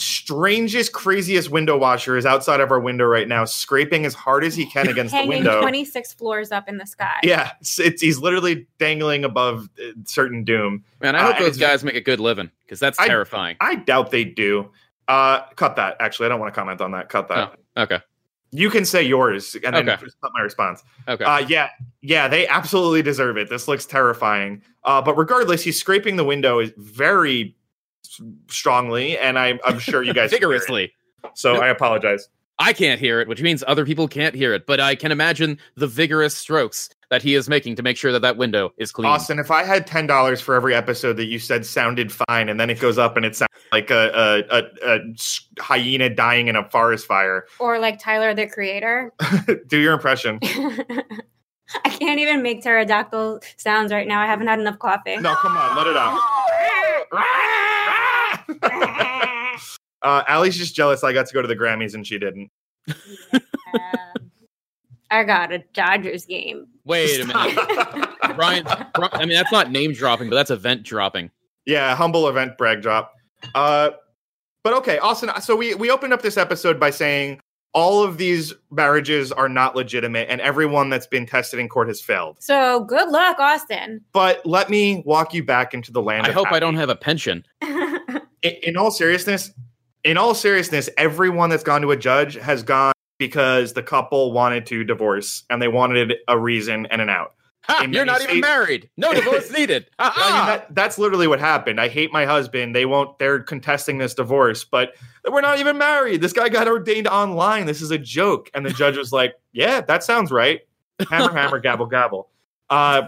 [0.00, 4.54] strangest, craziest window washer is outside of our window right now, scraping as hard as
[4.54, 5.60] he can against the window.
[5.60, 7.18] 26 floors up in the sky.
[7.22, 10.84] Yeah, it's, it's he's literally dangling above uh, certain doom.
[11.00, 13.56] Man, I Uh, hope those guys make a good living because that's I- terrifying.
[13.60, 14.70] I doubt they do.
[15.08, 15.96] Uh, cut that.
[16.00, 17.08] Actually, I don't want to comment on that.
[17.08, 17.56] Cut that.
[17.76, 17.98] Okay,
[18.52, 20.04] You can say yours and then Okay.
[20.04, 20.82] just cut my response.
[21.08, 21.24] okay.
[21.24, 21.70] Uh, yeah,
[22.02, 23.48] yeah, they absolutely deserve it.
[23.50, 24.62] This looks terrifying.
[24.84, 27.54] Uh, but regardless, he's scraping the window is very s-
[28.48, 30.40] strongly, and I'm, I'm sure you guys can.
[30.40, 30.92] Vigorously.
[31.34, 31.62] So Nope.
[31.62, 32.28] I apologize.
[32.58, 34.66] I can't hear it, which means other people can't hear it.
[34.66, 38.20] But I can imagine the vigorous strokes that he is making to make sure that
[38.20, 39.08] that window is clean.
[39.08, 42.60] Austin, if I had ten dollars for every episode that you said sounded fine, and
[42.60, 44.44] then it goes up and it sounds like a
[45.58, 49.12] hyena dying in a forest fire, Or like Tyler the Creator.
[49.66, 50.38] do your impression.
[51.84, 54.20] I can't even make pterodactyl sounds right now.
[54.20, 55.16] I haven't had enough coffee.
[55.16, 56.20] No, come on, let it out.
[60.03, 62.51] Uh, Allie's just jealous I got to go to the Grammys and she didn't.
[62.88, 62.96] Um,
[65.11, 66.68] I got a Dodgers game.
[66.85, 67.55] Wait a minute,
[68.37, 68.64] Brian.
[68.66, 71.31] I mean, that's not name dropping, but that's event dropping.
[71.66, 73.12] Yeah, humble event brag drop.
[73.55, 73.90] Uh,
[74.62, 75.31] but okay, Austin.
[75.42, 77.40] So we we opened up this episode by saying
[77.72, 82.00] all of these marriages are not legitimate, and everyone that's been tested in court has
[82.00, 82.38] failed.
[82.40, 84.00] So good luck, Austin.
[84.12, 86.26] But let me walk you back into the land.
[86.26, 87.44] I of hope I don't have a pension.
[87.62, 89.52] in, in all seriousness,
[90.04, 94.66] in all seriousness, everyone that's gone to a judge has gone because the couple wanted
[94.66, 97.35] to divorce and they wanted a reason and an out.
[97.64, 98.88] Ha, you're many not even married.
[98.96, 99.87] No divorce needed.
[99.99, 101.81] I mean, that, that's literally what happened.
[101.81, 102.75] I hate my husband.
[102.75, 103.18] They won't.
[103.18, 104.94] They're contesting this divorce, but
[105.31, 106.20] we're not even married.
[106.23, 107.66] This guy got ordained online.
[107.66, 108.51] This is a joke.
[108.55, 110.61] And the judge was like, "Yeah, that sounds right."
[111.09, 112.29] Hammer, hammer, gavel, gavel.
[112.68, 113.03] Uh,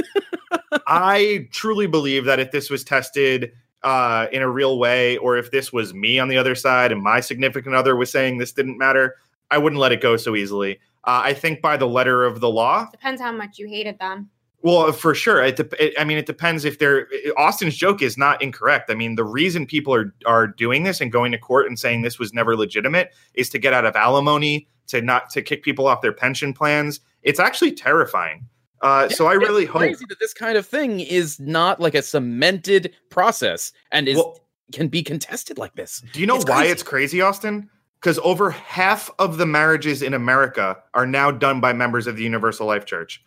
[0.87, 3.53] I truly believe that if this was tested
[3.83, 7.03] uh, in a real way, or if this was me on the other side and
[7.03, 9.17] my significant other was saying this didn't matter,
[9.51, 10.81] I wouldn't let it go so easily.
[11.05, 14.31] Uh, I think by the letter of the law, Depends how much you hated them.
[14.63, 15.43] Well, for sure.
[15.43, 17.09] It, dep- it, I mean, it depends if they're.
[17.37, 18.91] Austin's joke is not incorrect.
[18.91, 22.03] I mean, the reason people are are doing this and going to court and saying
[22.03, 25.87] this was never legitimate is to get out of alimony, to not to kick people
[25.87, 27.01] off their pension plans.
[27.23, 28.47] It's actually terrifying.
[28.83, 29.79] Uh, so I really hope.
[29.81, 34.39] crazy that this kind of thing is not like a cemented process and is Well-
[34.73, 36.03] can be contested like this.
[36.13, 36.73] Do you know It's why crazy.
[36.73, 37.69] it's crazy, Austin?
[38.01, 42.23] Because over half of the marriages in America are now done by members of the
[42.25, 43.23] Universal Life Church.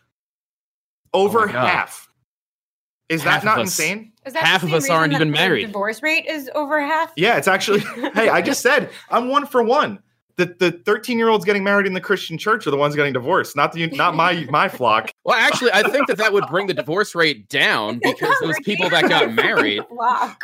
[1.16, 2.08] Over Oh half.
[3.10, 3.68] Is Half that not us.
[3.68, 4.12] insane?
[4.26, 5.68] Is that Half of us aren't even married.
[5.68, 7.14] Divorce rate is over half.
[7.16, 7.80] Yeah, it's actually.
[8.16, 10.00] hey, I just said I'm one for one.
[10.38, 13.14] The the 13 year olds getting married in the Christian church are the ones getting
[13.14, 15.12] divorced, not the not my my flock.
[15.24, 18.90] Well, actually, I think that that would bring the divorce rate down because those people
[18.90, 19.84] that got married,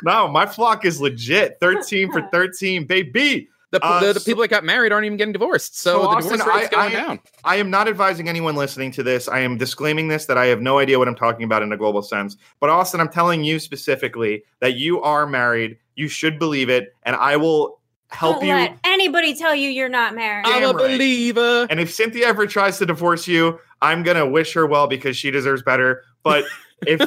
[0.03, 1.57] No, my flock is legit.
[1.59, 3.49] 13 for 13, baby.
[3.72, 5.80] The, Uh, the, the people that got married aren't even getting divorced.
[5.80, 7.19] So, So, the Austin, divorce rate's I- going I- down.
[7.43, 9.28] I am not advising anyone listening to this.
[9.28, 11.78] I am disclaiming this that I have no idea what I'm talking about in a
[11.78, 12.38] global sense.
[12.59, 15.78] But Austin, I'm telling you specifically that you are married.
[15.95, 18.53] You should believe it, and I will help Don't you.
[18.55, 20.45] let anybody tell you you're not married.
[20.45, 20.97] I'm I'm a right.
[20.97, 21.65] believer.
[21.69, 25.32] And if Cynthia ever tries to divorce you, I'm gonna wish her well because she
[25.32, 26.03] deserves better.
[26.24, 26.43] But
[26.88, 27.01] if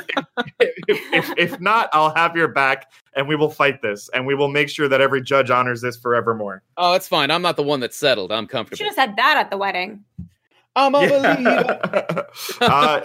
[0.88, 4.34] if, if if not, I'll have your back, and we will fight this, and we
[4.34, 6.62] will make sure that every judge honors this forevermore.
[6.76, 7.30] Oh, it's fine.
[7.30, 8.32] I'm not the one that settled.
[8.32, 8.84] I'm comfortable.
[8.84, 9.02] You should comfortable.
[9.02, 10.04] have said that at the wedding.
[10.76, 12.26] I'm a believer.
[12.60, 13.00] Uh,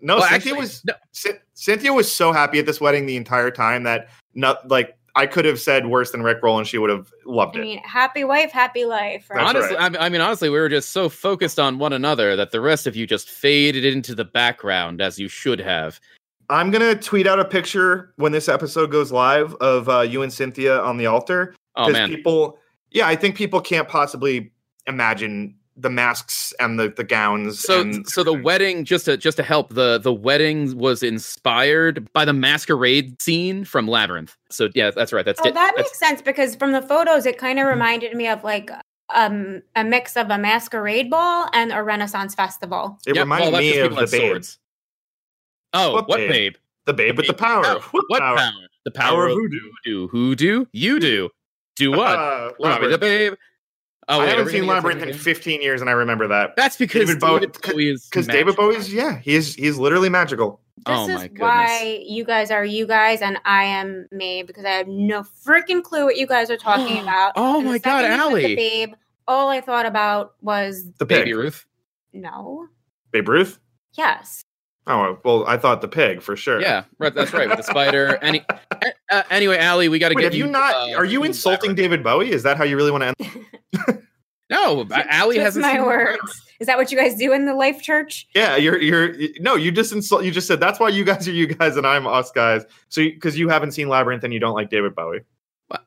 [0.00, 0.92] no, Well, Cynthia actually, was no.
[1.12, 5.26] Cy- Cynthia was so happy at this wedding the entire time that not like I
[5.26, 7.60] could have said worse than Rick Roll, and she would have loved it.
[7.60, 9.28] I mean, happy wife, happy life.
[9.30, 9.44] Right?
[9.44, 9.84] Honestly, right.
[9.84, 12.60] I, mean- I mean, honestly, we were just so focused on one another that the
[12.60, 16.00] rest of you just faded into the background as you should have.
[16.48, 20.32] I'm gonna tweet out a picture when this episode goes live of uh, you and
[20.32, 21.54] Cynthia on the altar.
[21.74, 22.58] Oh man, people
[22.90, 24.50] yeah i think people can't possibly
[24.86, 29.36] imagine the masks and the, the gowns so and so the wedding just to just
[29.36, 34.36] to help the the wedding was inspired by the masquerade scene from Labyrinth.
[34.50, 35.24] So yeah, that's right.
[35.24, 35.54] That's Oh, it.
[35.54, 38.70] that That's- makes sense because from the photos, it kind of reminded me of like
[39.14, 42.98] um a mix of a masquerade ball and a Renaissance festival.
[43.06, 44.58] it Yep, reminded well, me of the had babe swords.
[45.72, 46.30] Oh, What what, babe?
[46.30, 46.54] babe?
[46.86, 47.80] the babe with the power Power.
[47.90, 48.50] what, What power, power?
[48.84, 49.58] The power, Power of of voodoo.
[49.84, 50.08] voodoo.
[50.08, 50.68] Who do?
[50.72, 51.28] You do.
[51.76, 52.18] Do what?
[52.18, 53.34] Uh, Robbie the babe.
[54.08, 56.76] Oh, i wait, are haven't seen labyrinth in 15 years and i remember that That's
[56.76, 58.68] because David David, Bowie- Bowie is because david magical.
[58.70, 61.40] bowie's yeah he's he's literally magical This Oh is my goodness.
[61.40, 65.82] why you guys are you guys and I am me because I have no freaking
[65.82, 67.32] clue what you guys are talking about.
[67.34, 68.54] Oh And my God, second you the Allie.
[68.56, 68.92] babe,
[69.26, 71.66] all I thought about was the pig Baby Ruth.
[72.12, 72.68] no.
[73.10, 73.58] babe ruth
[73.94, 74.42] Yes.
[74.88, 77.14] Oh well i thought the pig for sure Yeah, right.
[77.14, 77.48] That's right.
[77.48, 78.18] With the spider.
[78.22, 78.44] Any,
[79.10, 81.70] uh, anyway, Allie, we got to Wait, get have you not uh, are you insulting
[81.70, 81.76] Labyrinth.
[81.78, 83.26] david bowie is that how you really want to
[83.88, 84.02] end
[84.48, 86.42] No, uh, Allie Just hasn't my seen words.
[86.60, 88.28] Is that what you guys do in the life church?
[88.32, 90.22] Yeah, you're you're no, you just insult.
[90.22, 92.62] You just said that's why you guys are you guys and I'm us guys.
[92.88, 95.22] So because you haven't seen Labyrinth and you don't like David Bowie,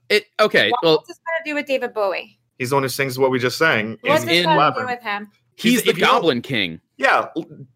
[0.10, 0.72] It okay.
[0.72, 2.38] What- Well, what's this got to do with David Bowie?
[2.58, 3.98] he's the one who sings what we just sang.
[4.02, 4.90] What's in this do Labyrinth.
[4.90, 5.32] with him?
[5.60, 6.82] He's He's- the if you Goblin King.
[6.98, 7.30] Yeah,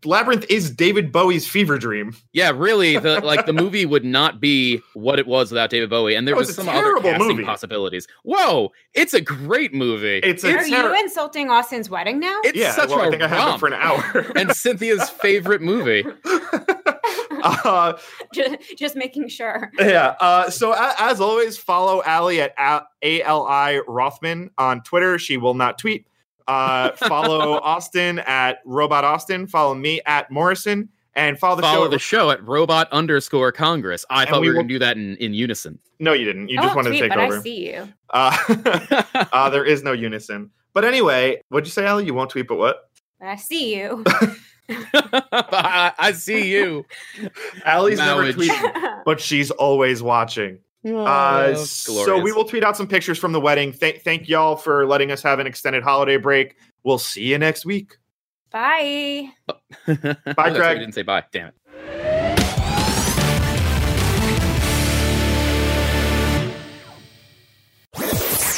[0.04, 2.14] Labyrinth is David Bowie's fever dream.
[2.34, 2.98] Yeah, really.
[2.98, 6.36] The like the movie would not be what it was without David Bowie, and there
[6.36, 7.44] No, was some other terrible casting movie.
[7.46, 8.06] possibilities.
[8.24, 10.18] Whoa, it's a great movie.
[10.18, 12.38] It's a Are ter- you insulting Austin's wedding now?
[12.44, 12.74] it's yeah.
[12.74, 13.60] such well, a I think I have it romp.
[13.62, 14.04] for an hour.
[14.36, 16.04] and Cynthia's favorite movie.
[17.44, 17.94] uh,
[18.34, 19.72] just, just making sure.
[19.80, 20.16] yeah.
[20.20, 22.54] Uh, so a- as always, follow Allie at
[23.02, 25.18] a l i Rothman on Twitter.
[25.18, 26.08] She will not tweet.
[26.48, 29.48] Uh, follow Austin at Robot Austin.
[29.48, 31.92] Follow me at Morrison, and follow the Follow show.
[31.92, 34.06] the show at robot underscore Congress.
[34.10, 35.80] I And thought we we were will- going to do that in, in unison.
[36.00, 36.50] no, you didn't.
[36.50, 37.38] You I just wanted tweet, to take but over.
[37.38, 37.90] I see you.
[38.10, 40.50] Uh, uh, there is no unison.
[40.74, 42.06] But anyway, what'd you say, Allie?
[42.06, 42.90] You won't tweet, but what?
[43.20, 44.04] But I see you.
[44.70, 46.86] I, I see you.
[47.66, 48.34] Allie's never Mowage.
[48.50, 50.60] tweeting, but she's always watching.
[50.86, 53.72] Uh, so we will tweet out some pictures from the wedding.
[53.72, 56.58] Thank, thank y'all for letting us have an extended holiday break.
[56.84, 57.98] We'll see you next week.
[58.52, 59.30] Bye.
[59.48, 60.54] Bye, Greg.
[60.54, 60.80] Greg.
[60.80, 61.24] didn't say bye.
[61.32, 61.54] Damn it.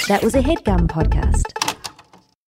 [0.08, 1.75] That was a headgum podcast.